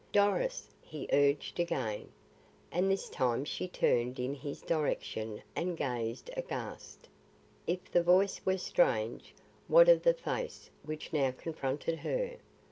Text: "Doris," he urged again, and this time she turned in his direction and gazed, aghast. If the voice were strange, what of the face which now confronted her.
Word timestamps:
"Doris," 0.11 0.67
he 0.81 1.07
urged 1.13 1.59
again, 1.59 2.09
and 2.71 2.89
this 2.89 3.07
time 3.07 3.45
she 3.45 3.67
turned 3.67 4.19
in 4.19 4.33
his 4.33 4.63
direction 4.63 5.43
and 5.55 5.77
gazed, 5.77 6.31
aghast. 6.35 7.07
If 7.67 7.91
the 7.91 8.01
voice 8.01 8.43
were 8.43 8.57
strange, 8.57 9.35
what 9.67 9.87
of 9.87 10.01
the 10.01 10.15
face 10.15 10.71
which 10.81 11.13
now 11.13 11.29
confronted 11.29 11.99
her. 11.99 12.37